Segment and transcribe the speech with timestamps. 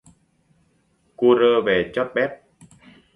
[1.15, 2.29] Cua rơ về chót bét